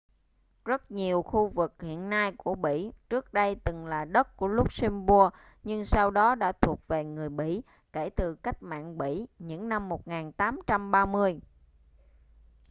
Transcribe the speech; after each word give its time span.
rất 0.65 0.91
nhiều 0.91 1.21
khu 1.21 1.47
vực 1.47 1.81
hiện 1.81 2.09
nay 2.09 2.33
của 2.37 2.55
bỉ 2.55 2.91
trước 3.09 3.33
đây 3.33 3.55
từng 3.63 3.85
là 3.85 4.05
đất 4.05 4.37
của 4.37 4.47
luxembourg 4.47 5.33
nhưng 5.63 5.85
sau 5.85 6.11
đó 6.11 6.35
đã 6.35 6.51
thuộc 6.51 6.87
về 6.87 7.03
người 7.03 7.29
bỉ 7.29 7.61
kể 7.93 8.09
từ 8.15 8.35
cách 8.35 8.63
mạng 8.63 8.97
bỉ 8.97 9.25
những 9.39 9.69
năm 9.69 9.89
1830 9.89 11.39